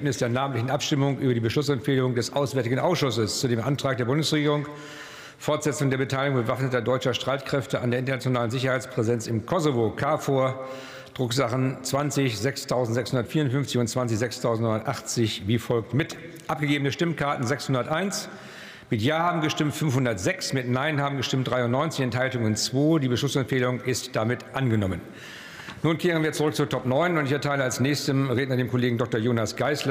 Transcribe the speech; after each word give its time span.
der 0.00 0.28
namentlichen 0.28 0.70
Abstimmung 0.70 1.18
über 1.18 1.34
die 1.34 1.40
Beschlussempfehlung 1.40 2.14
des 2.14 2.32
Auswärtigen 2.32 2.78
Ausschusses 2.78 3.40
zu 3.40 3.48
dem 3.48 3.60
Antrag 3.60 3.98
der 3.98 4.06
Bundesregierung 4.06 4.66
Fortsetzung 5.40 5.88
der 5.88 5.96
Beteiligung 5.96 6.42
bewaffneter 6.42 6.82
deutscher 6.82 7.14
Streitkräfte 7.14 7.80
an 7.80 7.90
der 7.90 8.00
internationalen 8.00 8.50
Sicherheitspräsenz 8.50 9.26
im 9.26 9.46
Kosovo 9.46 9.90
KFOR 9.90 10.68
Drucksachen 11.14 11.78
20 11.82 12.38
6654 12.38 13.78
und 13.80 13.88
20 13.88 14.18
6980 14.18 15.42
wie 15.46 15.58
folgt 15.58 15.94
mit. 15.94 16.18
Abgegebene 16.46 16.92
Stimmkarten 16.92 17.46
601. 17.46 18.28
Mit 18.90 19.00
Ja 19.00 19.20
haben 19.20 19.40
gestimmt 19.40 19.74
506, 19.74 20.52
mit 20.52 20.68
Nein 20.68 21.00
haben 21.00 21.16
gestimmt 21.16 21.48
93, 21.48 22.04
Enthaltungen 22.04 22.54
2. 22.54 22.98
Die 22.98 23.08
Beschlussempfehlung 23.08 23.80
ist 23.80 24.14
damit 24.16 24.44
angenommen. 24.52 25.00
Nun 25.82 25.96
kehren 25.96 26.22
wir 26.22 26.32
zurück 26.32 26.54
zur 26.54 26.68
Top 26.68 26.84
9 26.84 27.16
und 27.16 27.24
ich 27.24 27.32
erteile 27.32 27.64
als 27.64 27.80
nächstem 27.80 28.28
Redner 28.28 28.58
dem 28.58 28.70
Kollegen 28.70 28.98
Dr. 28.98 29.18
Jonas 29.18 29.56
Geisler 29.56 29.88